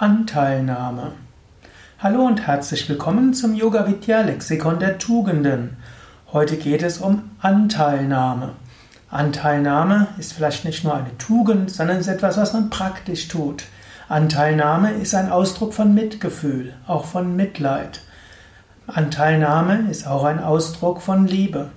[0.00, 1.10] Anteilnahme.
[1.98, 5.76] Hallo und herzlich willkommen zum Yoga Vidya Lexikon der Tugenden.
[6.32, 8.50] Heute geht es um Anteilnahme.
[9.10, 13.64] Anteilnahme ist vielleicht nicht nur eine Tugend, sondern ist etwas, was man praktisch tut.
[14.08, 18.02] Anteilnahme ist ein Ausdruck von Mitgefühl, auch von Mitleid.
[18.86, 21.70] Anteilnahme ist auch ein Ausdruck von Liebe.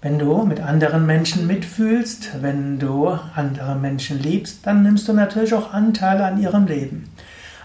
[0.00, 5.52] Wenn du mit anderen Menschen mitfühlst, wenn du andere Menschen liebst, dann nimmst du natürlich
[5.52, 7.10] auch Anteil an ihrem Leben.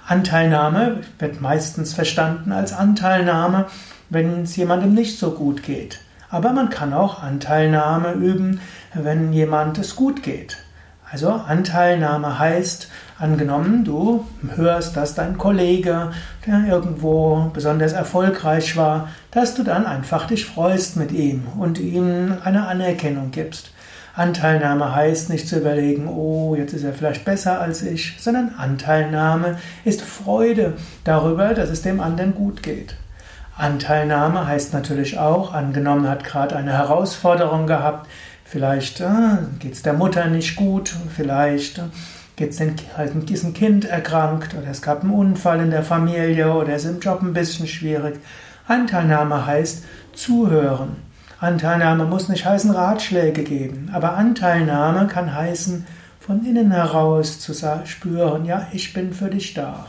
[0.07, 3.67] Anteilnahme wird meistens verstanden als Anteilnahme,
[4.09, 5.99] wenn es jemandem nicht so gut geht.
[6.29, 8.61] Aber man kann auch Anteilnahme üben,
[8.93, 10.57] wenn jemand es gut geht.
[11.11, 16.11] Also Anteilnahme heißt, angenommen, du hörst, dass dein Kollege,
[16.47, 22.37] der irgendwo besonders erfolgreich war, dass du dann einfach dich freust mit ihm und ihm
[22.45, 23.71] eine Anerkennung gibst.
[24.13, 29.57] Anteilnahme heißt nicht zu überlegen, oh, jetzt ist er vielleicht besser als ich, sondern Anteilnahme
[29.85, 32.95] ist Freude darüber, dass es dem anderen gut geht.
[33.55, 38.09] Anteilnahme heißt natürlich auch, angenommen hat gerade eine Herausforderung gehabt,
[38.43, 41.83] vielleicht äh, geht es der Mutter nicht gut, vielleicht äh,
[42.35, 42.59] geht es
[42.97, 46.91] halt diesem Kind erkrankt oder es gab einen Unfall in der Familie oder es ist
[46.91, 48.15] im Job ein bisschen schwierig.
[48.67, 51.10] Anteilnahme heißt zuhören.
[51.41, 55.87] Anteilnahme muss nicht heißen Ratschläge geben, aber Anteilnahme kann heißen,
[56.19, 59.87] von innen heraus zu spüren, ja, ich bin für dich da.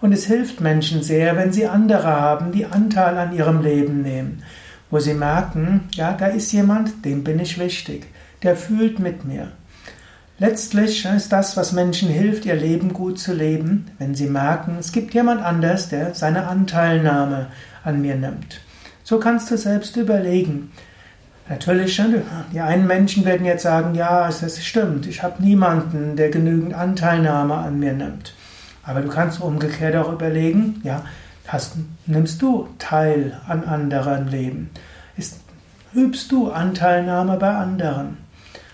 [0.00, 4.44] Und es hilft Menschen sehr, wenn sie andere haben, die Anteil an ihrem Leben nehmen,
[4.88, 8.06] wo sie merken, ja, da ist jemand, dem bin ich wichtig,
[8.44, 9.48] der fühlt mit mir.
[10.38, 14.92] Letztlich ist das, was Menschen hilft, ihr Leben gut zu leben, wenn sie merken, es
[14.92, 17.48] gibt jemand anders, der seine Anteilnahme
[17.82, 18.60] an mir nimmt.
[19.06, 20.72] So kannst du selbst überlegen.
[21.48, 22.02] Natürlich,
[22.52, 27.54] die einen Menschen werden jetzt sagen, ja, es stimmt, ich habe niemanden, der genügend Anteilnahme
[27.54, 28.34] an mir nimmt.
[28.82, 31.04] Aber du kannst umgekehrt auch überlegen, ja,
[31.46, 34.70] hast, nimmst du teil an anderen Leben?
[35.16, 35.38] Ist,
[35.94, 38.16] übst du Anteilnahme bei anderen?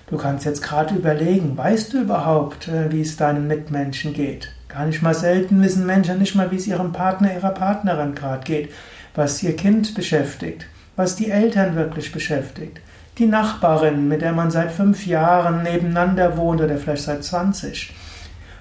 [0.06, 4.48] Du kannst jetzt gerade überlegen, weißt du überhaupt, äh, wie es deinen Mitmenschen geht?
[4.72, 8.44] Gar nicht mal selten wissen Menschen nicht mal, wie es ihrem Partner, ihrer Partnerin gerade
[8.44, 8.70] geht
[9.14, 10.66] was ihr Kind beschäftigt,
[10.96, 12.80] was die Eltern wirklich beschäftigt,
[13.18, 17.94] die Nachbarin, mit der man seit fünf Jahren nebeneinander wohnt oder vielleicht seit 20,